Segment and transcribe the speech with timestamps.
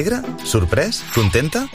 [0.00, 0.22] Alegre?
[0.48, 1.02] Sorprès?
[1.12, 1.66] Contenta?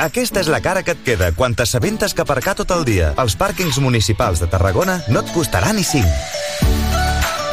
[0.00, 3.34] Aquesta és la cara que et queda quan t'assabentes que aparcar tot el dia als
[3.36, 6.08] pàrquings municipals de Tarragona no et costarà ni 5.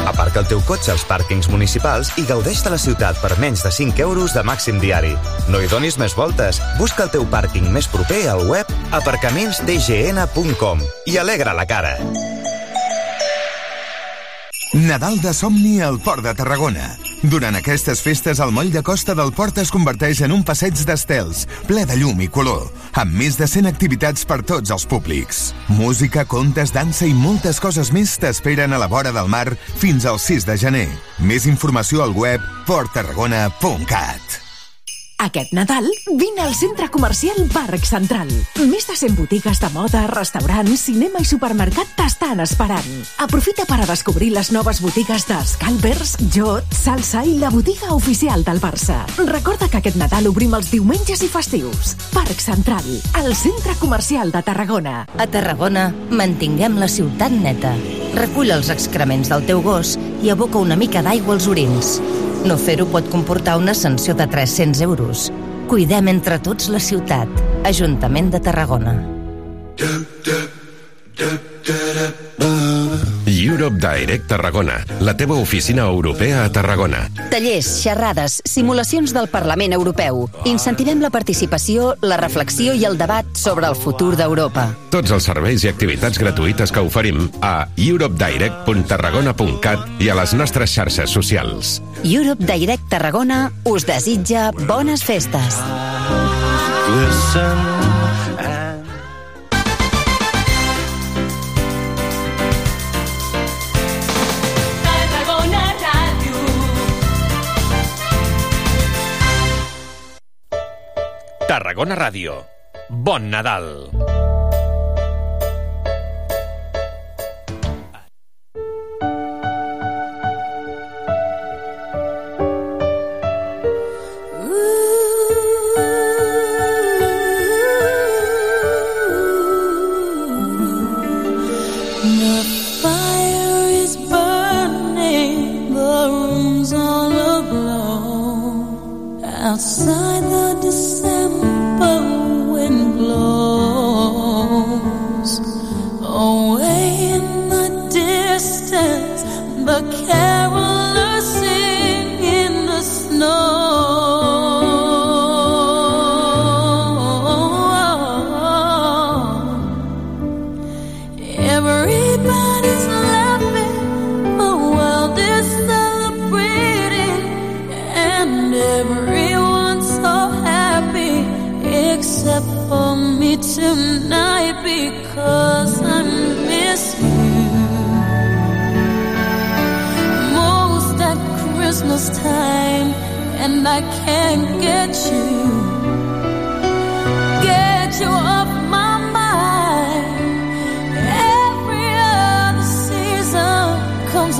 [0.08, 3.74] Aparca el teu cotxe als pàrquings municipals i gaudeix de la ciutat per menys de
[3.76, 5.12] 5 euros de màxim diari.
[5.52, 6.62] No hi donis més voltes.
[6.80, 10.80] Busca el teu pàrquing més proper al web aparcamentsdgn.com
[11.12, 11.98] i alegra la cara.
[14.80, 16.94] Nadal de somni al Port de Tarragona.
[17.24, 21.46] Durant aquestes festes, el moll de costa del port es converteix en un passeig d'estels,
[21.70, 22.68] ple de llum i color,
[23.02, 25.50] amb més de 100 activitats per tots els públics.
[25.68, 29.48] Música, contes, dansa i moltes coses més t'esperen a la vora del mar
[29.82, 30.90] fins al 6 de gener.
[31.20, 34.45] Més informació al web porttarragona.cat.
[35.26, 38.30] Aquest Nadal, vine al centre comercial Parc Central.
[38.70, 42.92] Més de 100 botigues de moda, restaurants, cinema i supermercat t'estan esperant.
[43.26, 48.46] Aprofita per a descobrir les noves botigues de Scalpers, Jot, Salsa i la botiga oficial
[48.46, 49.00] del Barça.
[49.26, 51.96] Recorda que aquest Nadal obrim els diumenges i festius.
[52.14, 52.86] Parc Central,
[53.24, 55.08] el centre comercial de Tarragona.
[55.18, 57.74] A Tarragona, mantinguem la ciutat neta.
[58.14, 61.96] Recull els excrements del teu gos i aboca una mica d'aigua als orins.
[62.46, 65.15] No fer-ho pot comportar una sanció de 300 euros.
[65.72, 67.44] Cuidem entre tots la ciutat.
[67.66, 68.96] Ajuntament de Tarragona.
[73.46, 77.12] Europe Direct Tarragona, la teva oficina europea a Tarragona.
[77.30, 80.28] Tallers, xerrades, simulacions del Parlament Europeu.
[80.50, 84.74] Incentivem la participació, la reflexió i el debat sobre el futur d'Europa.
[84.90, 91.14] Tots els serveis i activitats gratuïtes que oferim a europedirect.tarragona.cat i a les nostres xarxes
[91.14, 91.86] socials.
[92.02, 95.62] Europe Direct Tarragona us desitja bones festes.
[95.62, 97.95] Tarragona
[111.56, 112.34] Tarragona Ràdio.
[113.08, 114.25] Bon Nadal.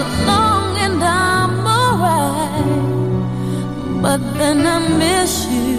[0.06, 2.70] Along and I'm alright,
[4.02, 5.75] but then I miss you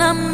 [0.00, 0.27] I'm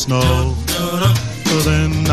[0.00, 0.54] snow.
[1.64, 2.09] Then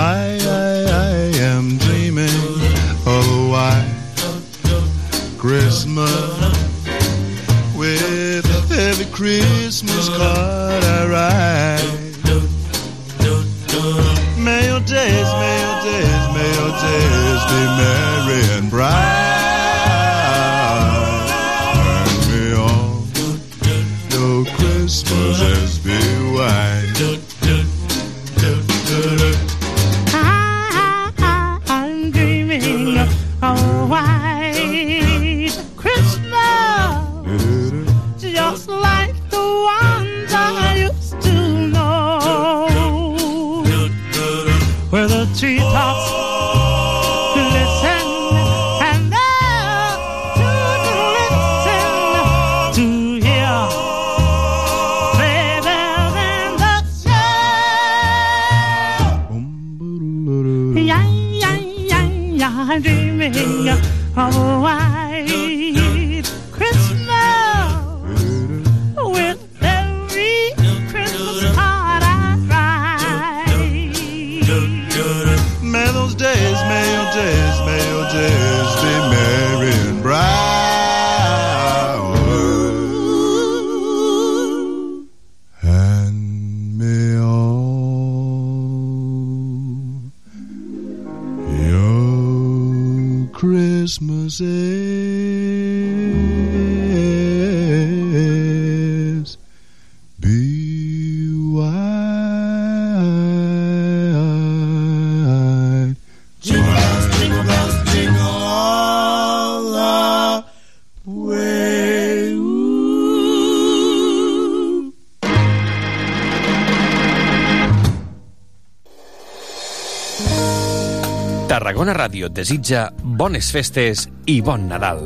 [122.18, 125.04] Ràdio et desitja bones festes i bon Nadal.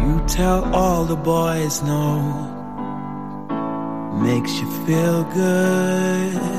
[0.00, 2.06] You tell all the boys no.
[4.22, 6.57] Makes you feel good,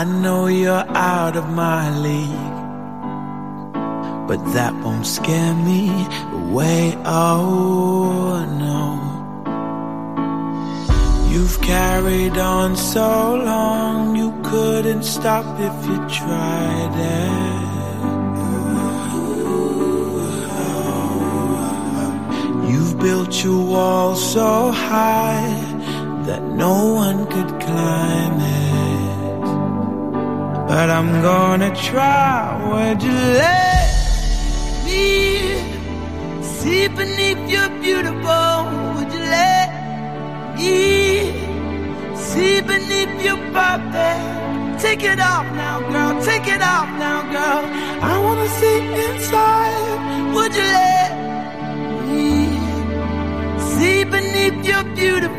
[0.00, 2.54] I know you're out of my league,
[4.26, 5.90] but that won't scare me
[6.32, 6.96] away.
[7.04, 8.84] Oh no.
[11.30, 17.50] You've carried on so long, you couldn't stop if you tried it.
[22.72, 25.44] You've built your wall so high
[26.24, 28.69] that no one could climb it.
[30.70, 32.54] But I'm gonna try.
[32.70, 33.90] Would you let
[34.86, 35.08] me
[36.54, 38.54] see beneath your beautiful?
[38.94, 39.68] Would you let
[40.56, 40.76] me
[42.14, 44.80] see beneath your perfect?
[44.84, 46.12] Take it off now, girl.
[46.22, 47.64] Take it off now, girl.
[48.10, 50.34] I wanna see inside.
[50.34, 51.10] Would you let
[52.06, 52.28] me
[53.72, 55.29] see beneath your beautiful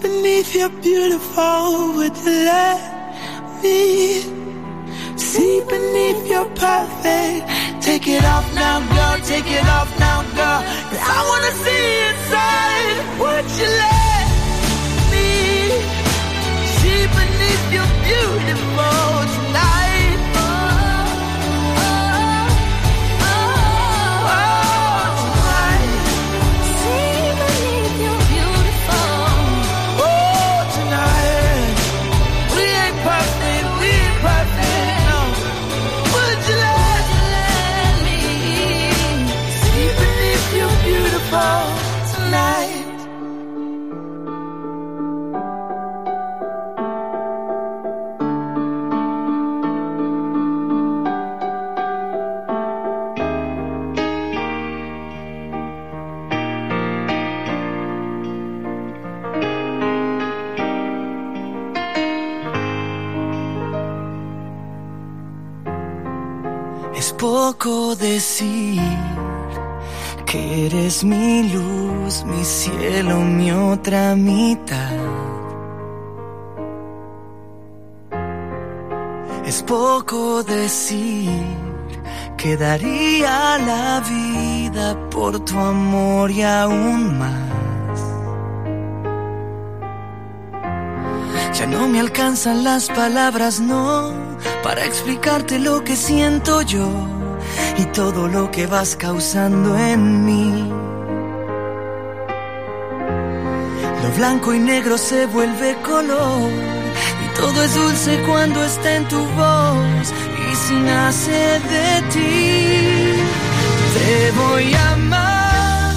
[0.00, 2.80] beneath your beautiful, would you let
[3.62, 4.20] me
[5.16, 7.48] see beneath your perfect?
[7.82, 10.60] Take it off now, girl, take it off now, girl.
[10.88, 12.96] 'Cause I wanna see inside.
[13.22, 14.26] Would you let
[15.12, 15.28] me
[16.76, 19.87] see beneath your beautiful tonight?
[67.48, 68.78] Es poco decir
[70.26, 74.92] que eres mi luz, mi cielo, mi otra mitad.
[79.46, 81.30] Es poco decir
[82.36, 87.98] que daría la vida por tu amor y aún más.
[91.58, 94.12] Ya no me alcanzan las palabras, no,
[94.62, 97.17] para explicarte lo que siento yo
[97.78, 100.68] y todo lo que vas causando en mí.
[104.02, 106.50] Lo blanco y negro se vuelve color
[107.24, 110.06] y todo es dulce cuando está en tu voz
[110.50, 112.58] y si nace de ti.
[113.94, 115.94] Te voy a amar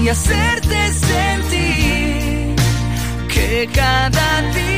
[0.00, 2.56] y hacerte sentir
[3.28, 4.75] que cada día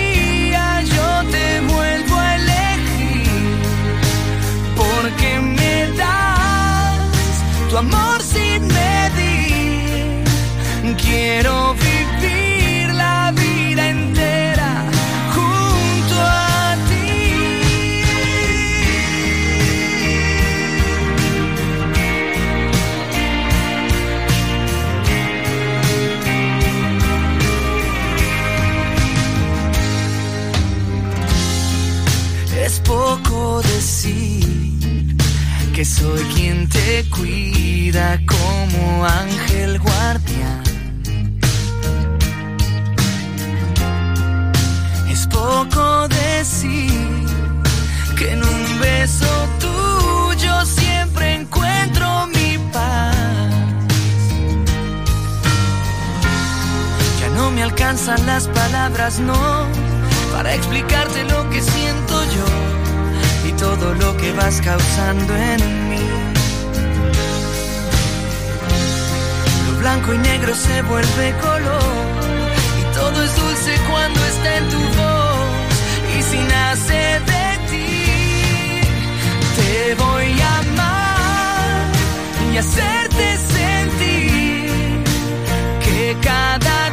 [7.69, 10.25] tu amor sin medir.
[10.97, 14.85] Quiero vivir la vida entera
[15.35, 17.09] junto a ti.
[32.65, 34.18] Es poco decir
[35.79, 40.65] que soy quien te cuida como ángel guardián.
[45.09, 46.91] Es poco decir
[48.17, 53.15] que en un beso tuyo siempre encuentro mi paz.
[57.21, 59.69] Ya no me alcanzan las palabras, no,
[60.33, 62.58] para explicarte lo que siento yo
[63.59, 66.07] todo lo que vas causando en mí.
[69.67, 72.07] Lo blanco y negro se vuelve color
[72.81, 75.39] y todo es dulce cuando está en tu voz
[76.17, 78.81] y si nace de ti
[79.59, 81.87] te voy a amar
[82.53, 85.03] y hacerte sentir
[85.85, 86.88] que cada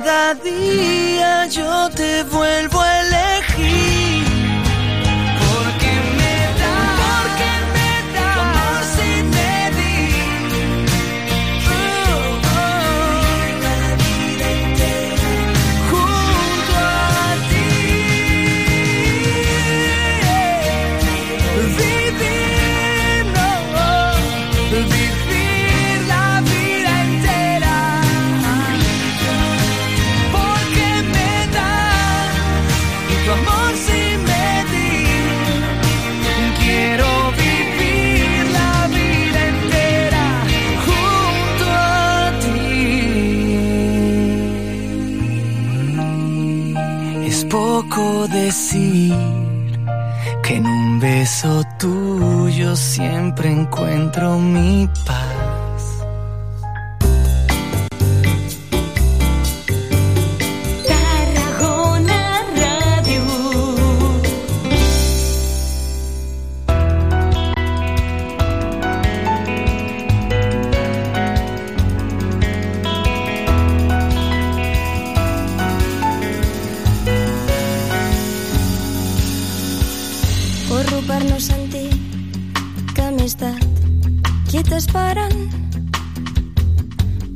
[0.00, 2.73] cada día yo te vuelvo
[48.28, 49.14] decir
[50.42, 54.88] que en un beso tuyo siempre encuentro mi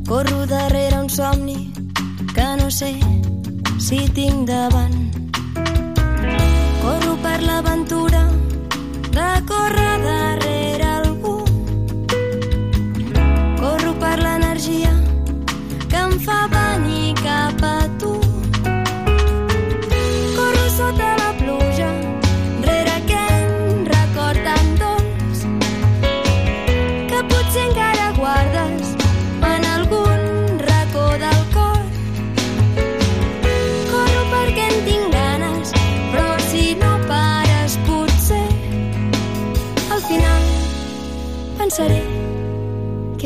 [0.09, 1.73] Corro darrere un somni
[2.35, 2.93] que no sé
[3.79, 4.99] si tinc davant.
[6.83, 8.23] Corro per l'aventura
[9.17, 10.48] de córrer darrere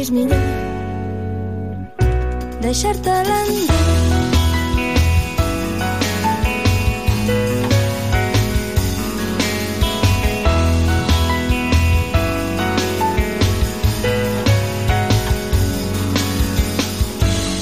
[0.02, 0.38] és millor
[2.62, 3.76] deixar-te l'endur.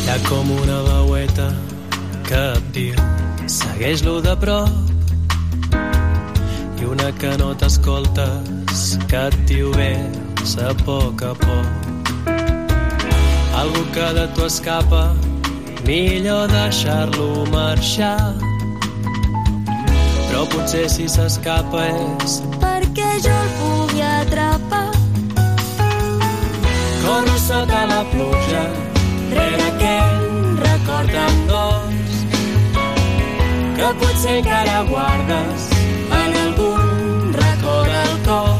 [0.01, 1.51] Hi ha com una veueta
[2.31, 3.05] que et diu
[3.59, 4.73] segueix-lo de prop
[6.81, 11.80] i una que no t'escoltes que et diu ves a poc a poc
[13.55, 15.15] algú que de tu escapa
[15.87, 18.35] millor deixar-lo marxar
[20.31, 24.93] però potser si s'escapa és perquè jo el pugui atrapar.
[27.03, 28.63] Corro sota la pluja
[29.35, 30.23] rere aquell
[30.63, 32.15] record tan dolç
[33.81, 35.67] que potser encara guardes
[36.21, 38.57] en algun racó del cor.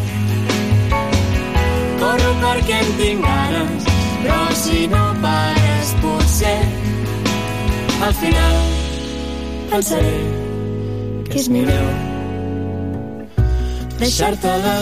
[2.03, 3.90] Corro perquè en tinc ganes,
[4.23, 6.61] però si no pares potser
[8.07, 8.63] al final
[9.75, 10.15] pensaré
[11.31, 12.09] que és millor
[14.01, 14.75] Deixar-te la.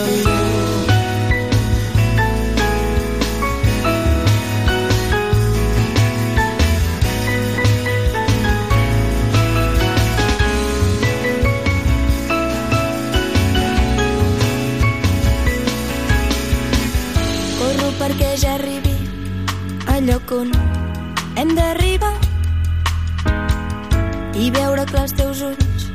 [17.59, 18.78] Corro perquè ja arribi
[20.07, 20.51] lloc on
[21.35, 22.13] hem d'arribar
[24.39, 25.87] i veure clar els teus ulls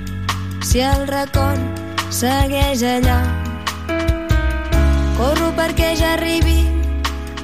[0.67, 3.19] si el record segueix allà.
[5.15, 6.59] Corro perquè ja arribi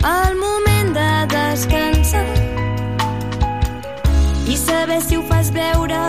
[0.09, 2.25] el moment de descansar
[4.49, 6.03] i saber si ho fas veure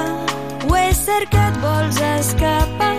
[0.66, 2.94] o és cert que et vols escapar.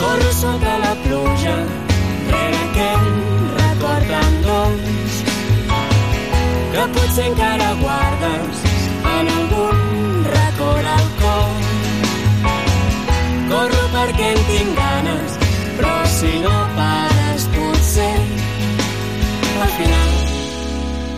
[0.00, 1.56] Corro sota la pluja
[2.30, 3.10] rere aquell
[3.62, 4.95] record tan dolç
[6.94, 8.62] potser encara guardes
[9.14, 11.50] en algun racó del cor.
[13.50, 15.36] Corro perquè en tinc ganes,
[15.78, 18.14] però si no pares potser
[19.66, 20.16] al final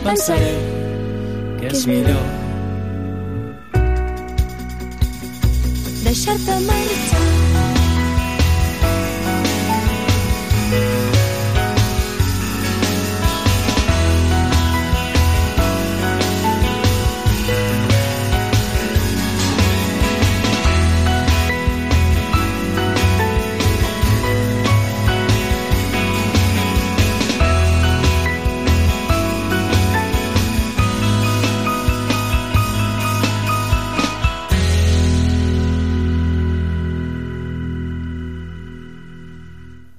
[0.04, 0.52] pensaré
[1.60, 2.26] que és millor
[6.04, 7.57] deixar-te marxar.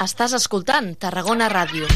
[0.03, 1.89] Estàs escoltant Tarragona Ràdio.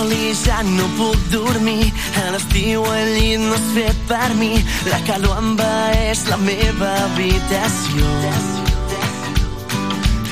[0.00, 1.90] Sol i ja no puc dormir.
[2.18, 4.52] A l'estiu el llit no és fet per mi.
[4.90, 8.10] La calor envaeix la meva habitació.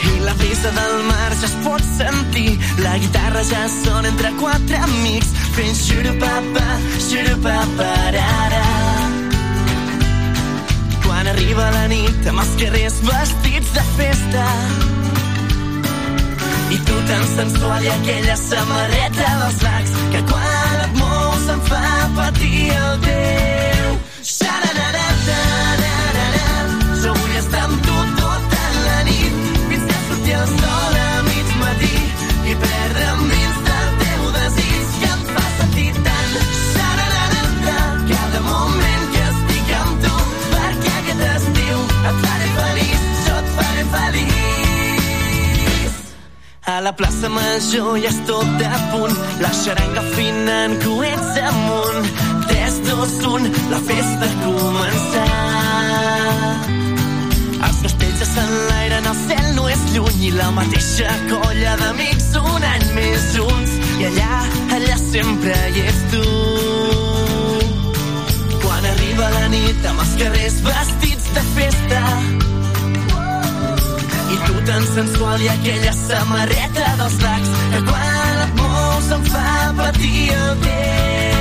[0.09, 4.81] I La brisa del mar ja es pot sentir, la guitarra ja sona entre quatre
[4.88, 6.67] amics, fent xurupapa,
[7.07, 8.67] xurupaparara.
[11.07, 14.47] Quan arriba la nit amb els carrers vestits de festa
[16.69, 20.58] i tu tan sensual i aquella samarreta dels lacs que quan
[21.49, 23.67] et mous em fa patir el teu.
[46.88, 52.07] La plaça Major ja és tot a punt, la xaranga fina en coets amunt.
[52.48, 55.29] 3, 2, 1, la festa ha començat.
[57.68, 62.62] Els castells ja s'enlairen, el cel no és lluny i la mateixa colla d'amics un
[62.72, 63.72] any més junts.
[64.01, 64.35] I allà,
[64.79, 66.27] allà sempre hi ets tu.
[68.64, 72.01] Quan arriba la nit amb els carrers vestits de festa,
[74.46, 79.51] tu tan sensual i aquella samarreta dels lacs que quan et mous em fa
[79.83, 81.38] patir el teu.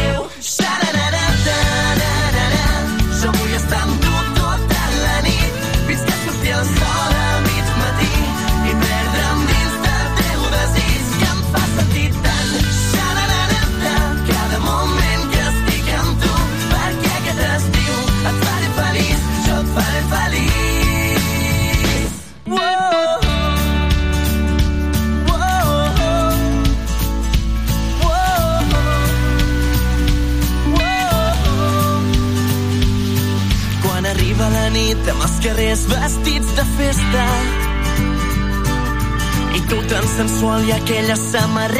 [40.87, 41.76] que las amarre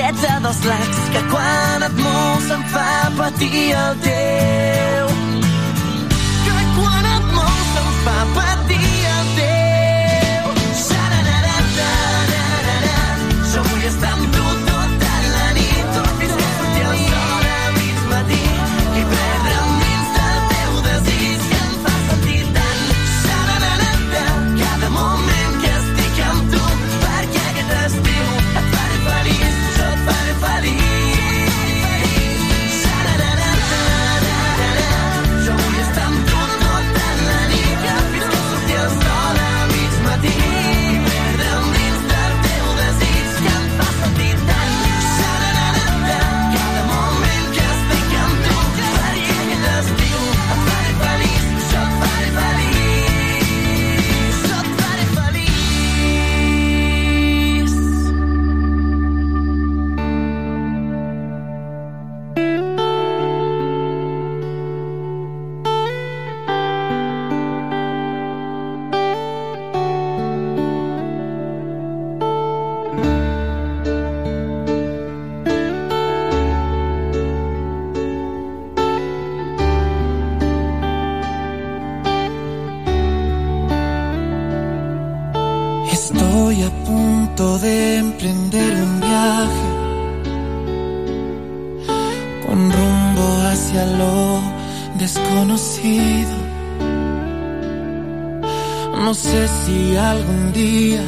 [100.28, 101.02] algún día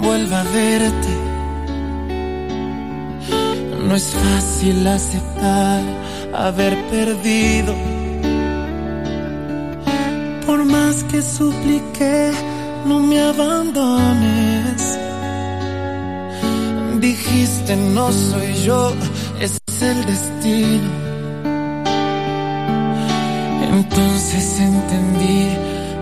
[0.00, 1.14] vuelva a verte.
[3.86, 5.82] No es fácil aceptar
[6.34, 7.74] haber perdido.
[10.46, 12.32] Por más que supliqué,
[12.86, 14.98] no me abandones.
[17.00, 18.92] Dijiste no soy yo,
[19.40, 20.90] es el destino.
[23.72, 25.46] Entonces entendí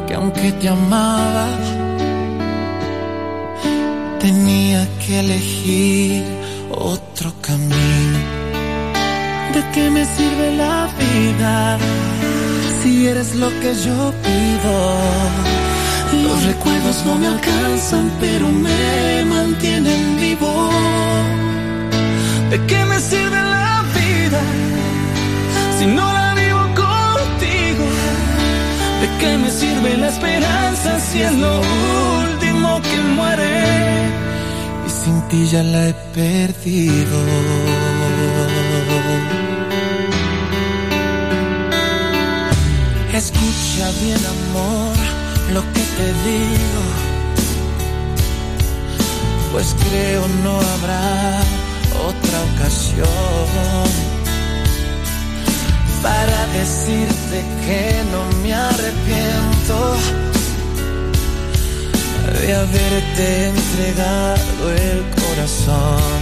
[0.06, 1.46] que aunque te amaba,
[4.26, 6.24] tenía que elegir
[6.72, 8.18] otro camino.
[9.54, 11.78] ¿De qué me sirve la vida
[12.78, 14.74] si eres lo que yo pido?
[16.24, 20.52] Los recuerdos no me alcanzan, pero me mantienen vivo.
[22.50, 24.42] ¿De qué me sirve la vida
[25.78, 27.86] si no la vivo contigo?
[29.02, 32.35] ¿De qué me sirve la esperanza si es lo último
[32.96, 34.08] que muere?
[34.86, 37.18] Y sin ti ya la he perdido.
[43.12, 44.96] Escucha bien, amor,
[45.54, 46.82] lo que te digo.
[49.52, 51.40] pues creo no habrá
[52.10, 53.88] otra ocasión
[56.02, 59.96] para decirte que no me arrepiento
[62.56, 66.20] haberte entregado el corazón.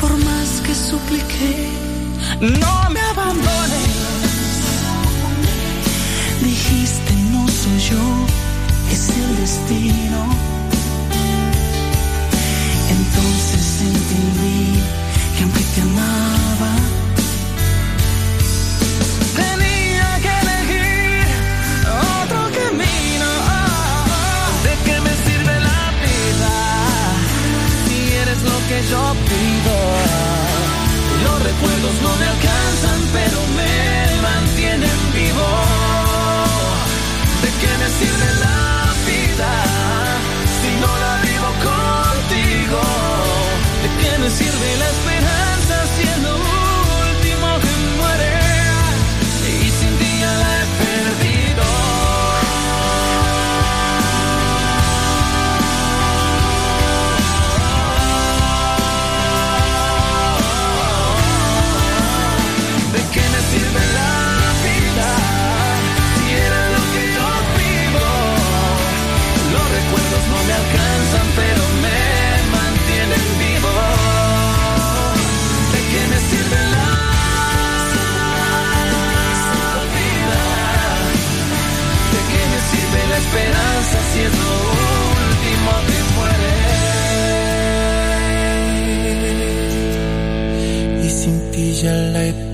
[0.00, 1.68] Por más que supliqué,
[2.40, 3.90] no me abandones.
[6.42, 8.06] Dijiste, no soy yo,
[8.92, 10.20] es el destino.
[12.96, 14.80] Entonces entendí
[15.36, 16.72] que aunque te amaba,
[28.94, 29.76] lo pido?
[31.24, 33.74] Los recuerdos no me alcanzan, pero me
[34.28, 35.48] mantienen vivo.
[37.44, 38.60] ¿De qué me sirve la
[39.10, 39.52] vida
[40.60, 42.80] si no la vivo contigo?
[43.82, 45.13] ¿De qué me sirve la esperanza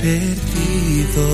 [0.00, 1.26] perdido.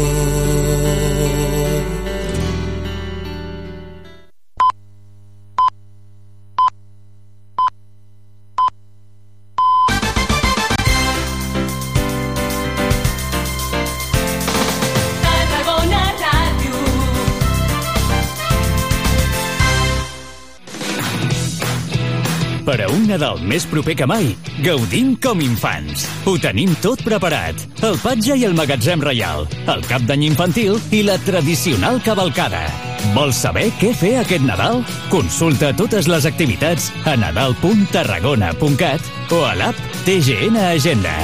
[22.76, 24.26] Per a un Nadal més proper que mai,
[24.60, 26.02] gaudim com infants.
[26.28, 27.56] Ho tenim tot preparat.
[27.88, 32.66] El patge i el magatzem reial, el cap d'any infantil i la tradicional cavalcada.
[33.14, 34.82] Vols saber què fer aquest Nadal?
[35.08, 41.16] Consulta totes les activitats a nadal.tarragona.cat o a l'app TGN Agenda.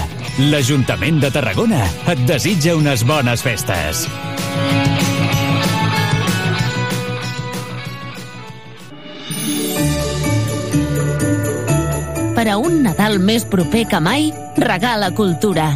[0.49, 1.85] L'Ajuntament de Tarragona
[2.15, 4.07] et desitja unes bones festes.
[12.43, 14.25] Per a un Nadal més proper que mai,
[14.59, 15.69] regala cultura.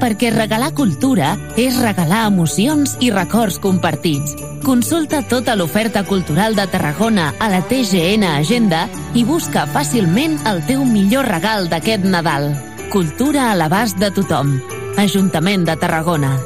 [0.00, 4.32] Perquè regalar cultura és regalar emocions i records compartits.
[4.64, 10.88] Consulta tota l'oferta cultural de Tarragona a la TGN Agenda i busca fàcilment el teu
[10.88, 12.54] millor regal d'aquest Nadal.
[12.88, 14.56] Cultura a l'abast de tothom.
[14.96, 16.38] Ajuntament de Tarragona.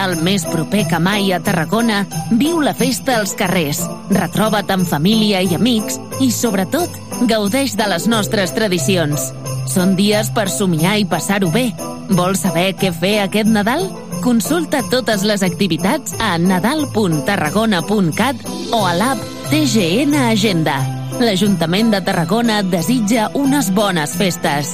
[0.00, 2.08] Nadal més proper que mai a Tarragona,
[2.40, 3.84] viu la festa als carrers,
[4.16, 6.88] retroba't amb família i amics i, sobretot,
[7.28, 9.28] gaudeix de les nostres tradicions.
[9.68, 11.76] Són dies per somiar i passar-ho bé.
[12.16, 13.92] Vols saber què fer aquest Nadal?
[14.24, 18.40] Consulta totes les activitats a nadal.tarragona.cat
[18.72, 19.20] o a l'app
[19.52, 20.80] TGN Agenda.
[21.20, 24.72] L'Ajuntament de Tarragona desitja unes bones festes.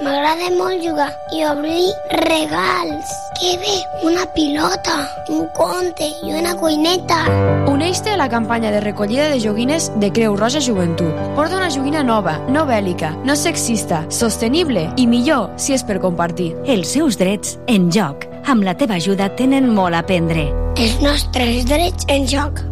[0.00, 1.90] M'agrada molt jugar i obrir
[2.24, 3.10] regals.
[3.36, 3.74] Que bé,
[4.08, 4.94] una pilota,
[5.28, 7.18] un conte i una cuineta.
[7.68, 11.12] Uneix-te a la campanya de recollida de joguines de Creu Roja Joventut.
[11.36, 16.54] Porta una joguina nova, no bèl·lica, no sexista, sostenible i millor si és per compartir.
[16.64, 18.24] Els seus drets en joc.
[18.48, 20.48] Amb la teva ajuda tenen molt a aprendre.
[20.80, 22.64] Els nostres drets en joc.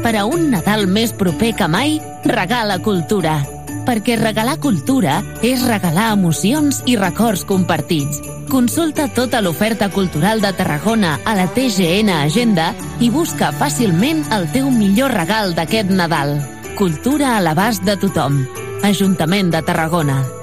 [0.00, 3.40] Per a un Nadal més proper que mai, regala cultura.
[3.86, 8.20] Perquè regalar cultura és regalar emocions i records compartits.
[8.50, 14.70] Consulta tota l'oferta cultural de Tarragona a la TGN Agenda i busca fàcilment el teu
[14.74, 16.36] millor regal d'aquest Nadal.
[16.78, 18.42] Cultura a l'abast de tothom.
[18.82, 20.39] Ajuntament de Tarragona.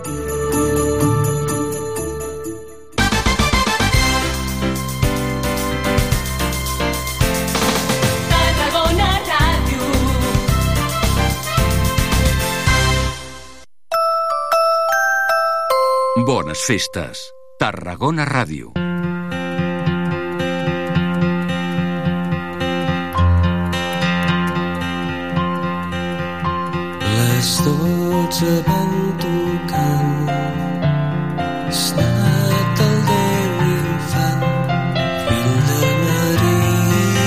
[16.67, 17.31] festes.
[17.57, 18.73] Tarragona Ràdio.
[27.13, 30.27] Les dotze van tocant
[31.71, 32.07] Està
[32.87, 34.43] el Déu infant
[35.23, 37.21] Fill de Maria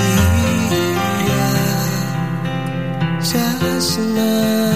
[3.32, 4.69] Ja has anat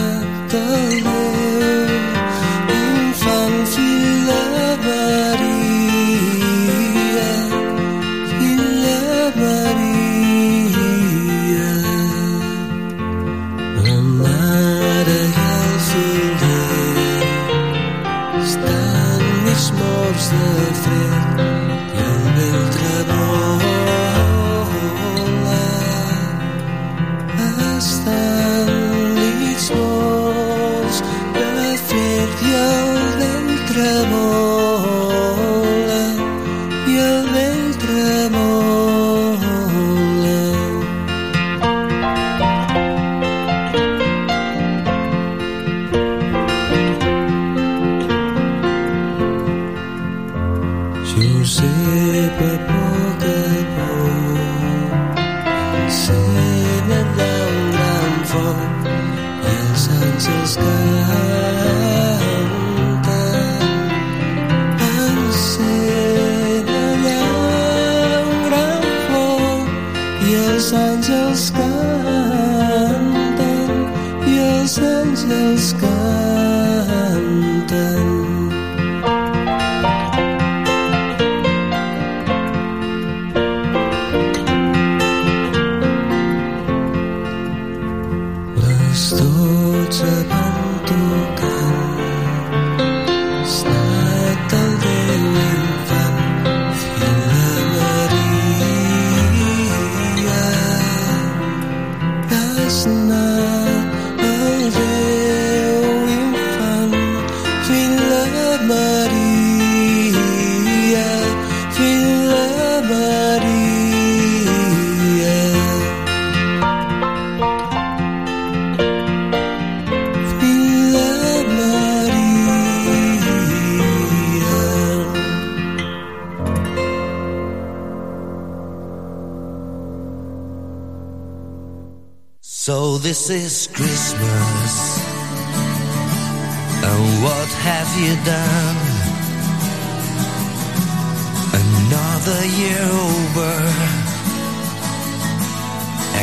[33.77, 34.44] incredible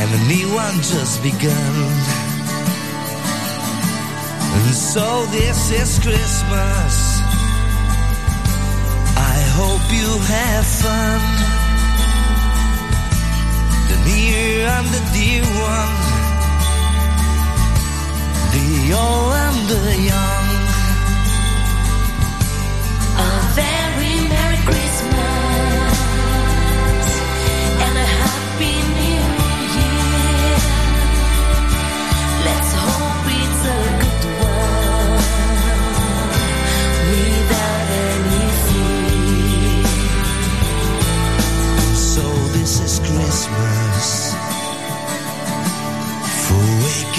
[0.01, 1.75] and a new one just begun.
[4.55, 6.95] And so this is Christmas.
[9.33, 11.21] I hope you have fun.
[13.89, 15.45] The near and the dear
[15.75, 15.95] one,
[18.55, 18.69] the
[19.05, 20.40] old and the young.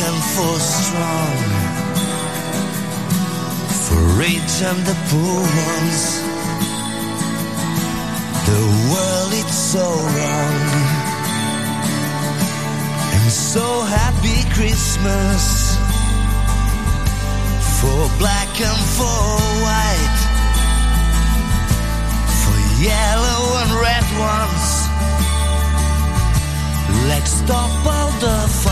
[0.08, 1.36] and for strong,
[3.84, 5.40] for rich and the poor
[5.70, 6.02] ones.
[8.48, 10.58] The world it's so wrong.
[13.14, 13.66] And so
[13.98, 15.42] happy Christmas
[17.78, 19.22] for black and for
[19.66, 20.18] white,
[22.40, 22.58] for
[22.90, 24.68] yellow and red ones.
[27.08, 28.71] Let's stop all the fight.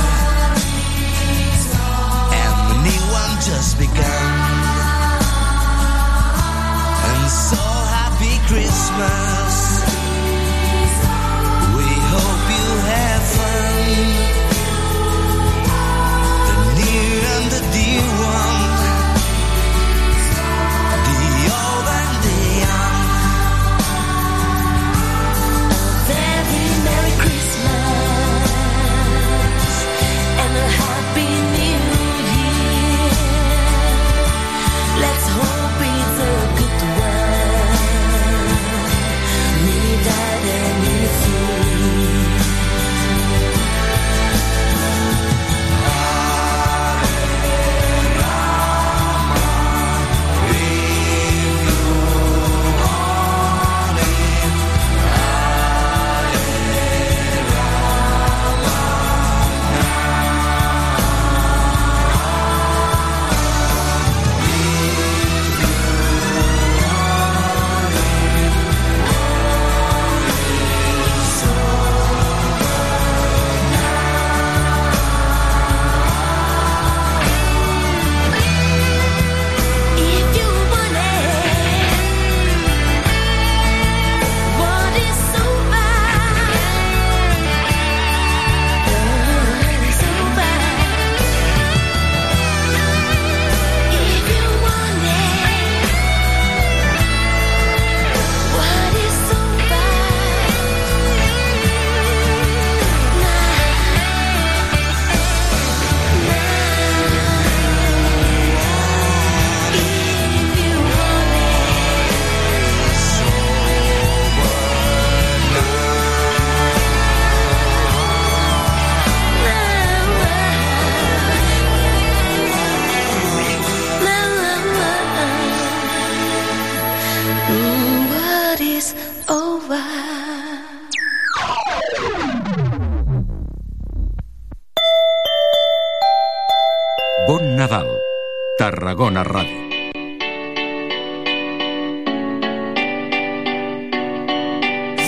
[138.91, 139.59] Tarragona Ràdio.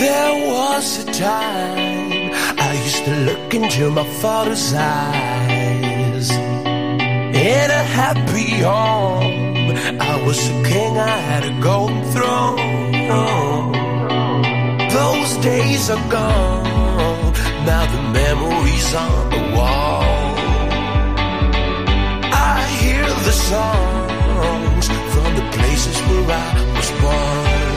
[0.00, 6.30] There was a time I used to look into my father's eyes.
[6.30, 13.72] In a happy home, I was a king, I had a golden throne.
[14.98, 17.32] Those days are gone,
[17.66, 20.03] now the memories on the wall.
[23.24, 27.72] The songs from the places where I was born.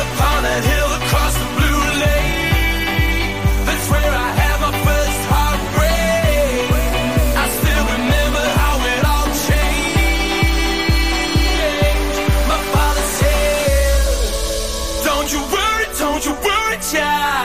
[0.00, 3.34] Upon that hill across the blue lake,
[3.66, 6.70] that's where I had my first heartbreak.
[7.42, 10.58] I still remember how it all changed.
[12.52, 14.06] My father said,
[15.08, 17.35] Don't you worry, don't you worry, child.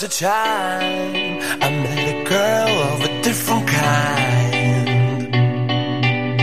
[0.00, 5.32] Was a time I met a girl of a different kind.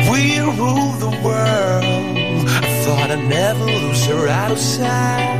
[0.10, 2.48] We ruled the world.
[2.48, 5.40] I thought I'd never lose her out of sight.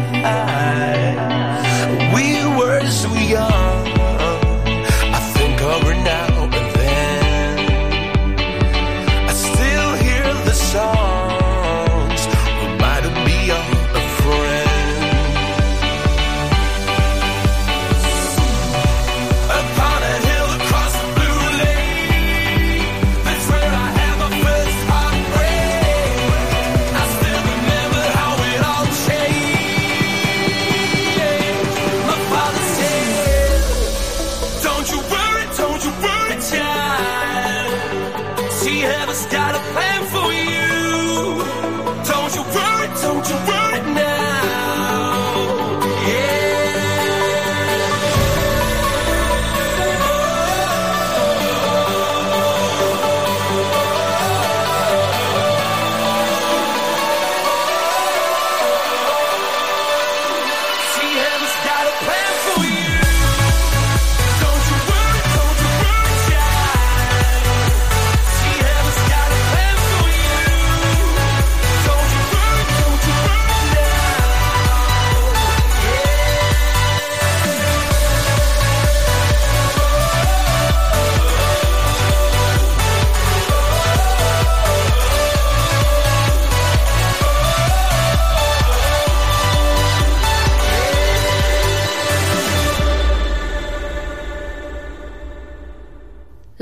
[2.14, 3.73] We were so young.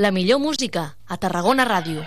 [0.02, 2.02] La millor música a Tarragona Ràdio.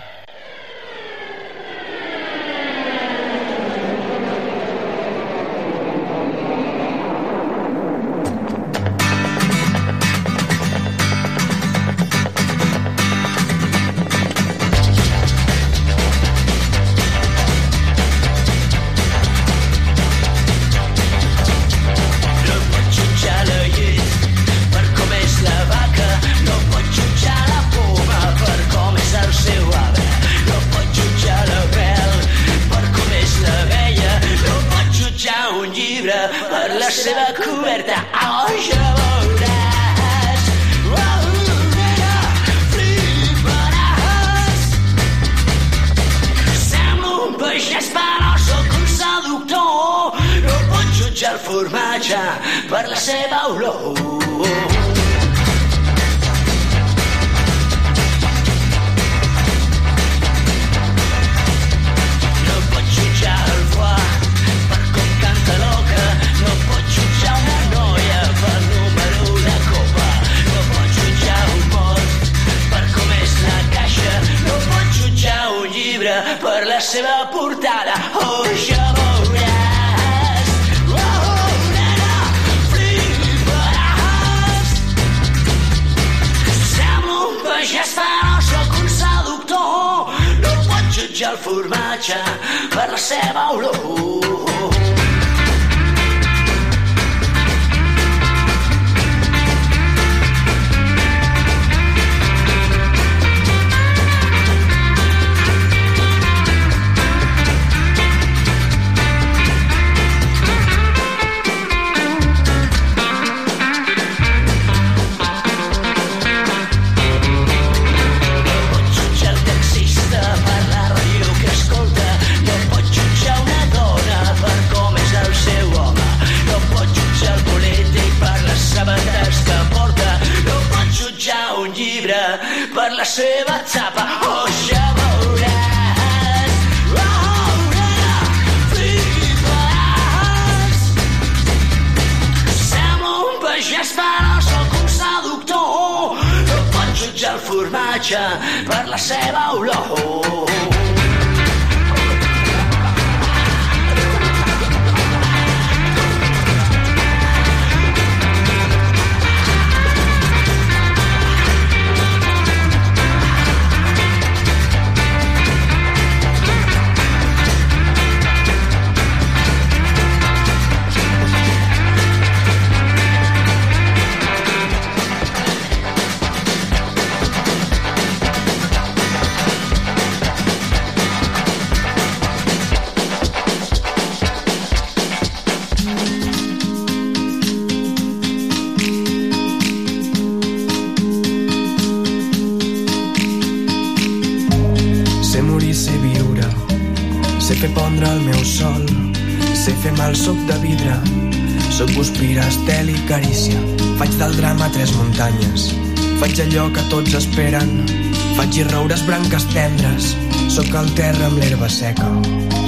[210.76, 212.06] Sóc el terra amb l'herba seca.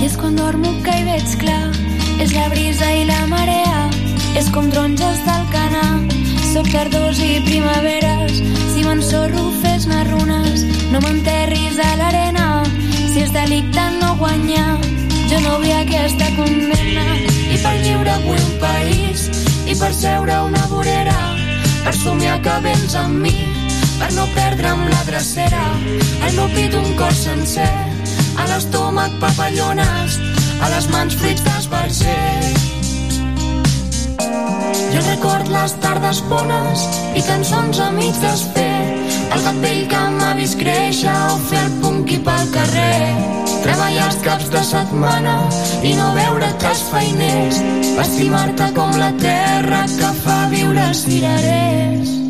[0.01, 1.73] I és quan dormo que hi veig clar,
[2.23, 3.89] és la brisa i la marea,
[4.39, 5.85] és com taronges del canà,
[6.53, 8.39] soc tardors i primaveres,
[8.73, 12.47] si m'ensorro fes-ne runes, no m'enterris a l'arena,
[13.13, 14.79] si és delicte no guanyar,
[15.29, 17.05] jo no vull aquesta condemna,
[17.53, 19.29] i per lliure vull un país,
[19.67, 21.19] i per seure una vorera,
[21.85, 23.37] per somiar que vens amb mi,
[23.99, 25.67] per no perdre'm la drecera,
[26.23, 27.88] al meu pit un cor sencer,
[28.39, 30.19] a l'estómac papallones,
[30.63, 32.69] a les mans fruits d'esbarzer.
[34.89, 36.85] Jo record les tardes bones
[37.19, 38.77] i cançons amics desfer,
[39.35, 43.03] el gat vell que m'ha vist créixer o fer el punqui pel carrer.
[43.59, 45.35] Treballar els caps de setmana
[45.83, 47.61] i no veure't els feiners,
[48.07, 52.28] estimar-te com la terra que fa viure els cirerers.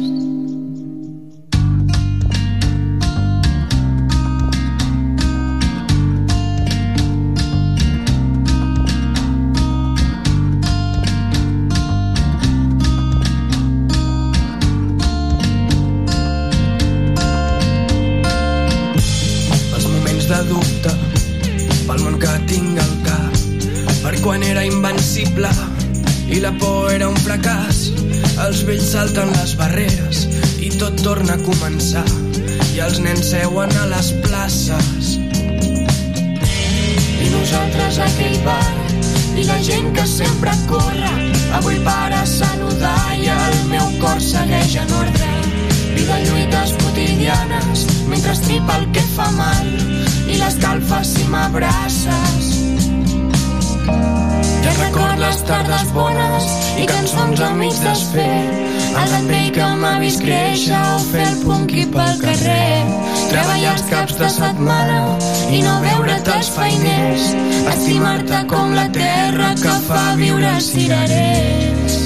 [66.18, 67.26] Veure't els feiners
[67.72, 71.98] estimar-te com la terra que fa viure els cirerers.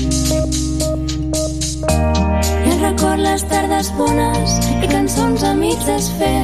[0.00, 0.29] I
[3.40, 6.40] les tardes bones i cançons amics desfer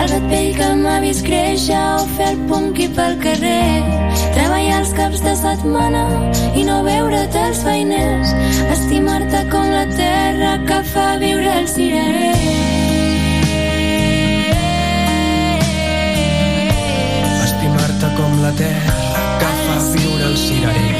[0.00, 3.82] el gat vell que m'ha vist créixer o fer el punqui pel carrer.
[4.36, 6.04] Treballar els caps de setmana
[6.56, 8.32] i no veure't els feiners.
[8.76, 12.48] Estimar-te com la terra que fa viure els cirerers
[17.50, 18.96] Estimar-te com la terra
[19.44, 20.99] que fa viure el cirerer.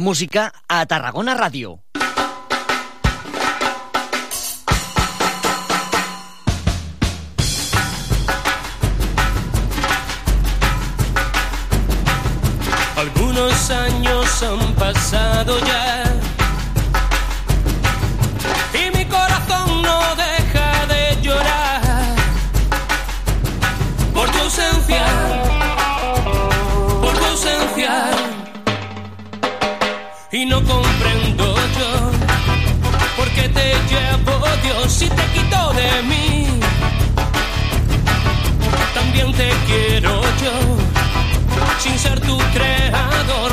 [0.00, 1.80] música a Tarragona Ràdio.
[12.96, 16.23] Algunos años han pasado ya
[34.94, 36.46] si te quito de mí,
[38.94, 40.52] también te quiero yo,
[41.80, 43.43] sin ser tu creador.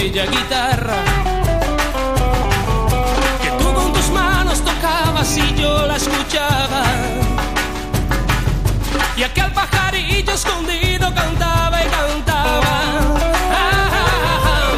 [0.00, 0.96] aquella guitarra
[3.42, 6.84] que tú con tus manos tocabas y yo la escuchaba.
[9.14, 12.76] Y aquel pajarillo escondido cantaba y cantaba.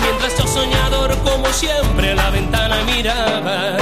[0.03, 3.77] Mientras yo soñador como siempre a la ventana miraba.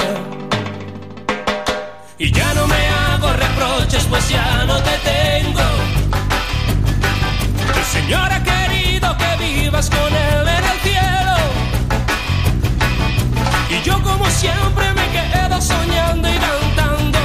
[2.19, 5.63] Y ya no me hago reproches, pues ya no te tengo.
[7.91, 8.50] Señora que
[14.41, 17.19] siempre me quedo soñando y cantando.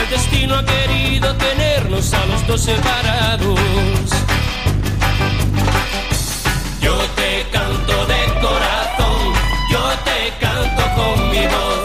[0.00, 3.60] El destino ha querido tenernos a los dos separados.
[6.80, 9.18] Yo te canto de corazón,
[9.72, 11.75] yo te canto con mi voz.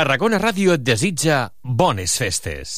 [0.00, 2.70] Tarragona Ràdio et desitja bones festes.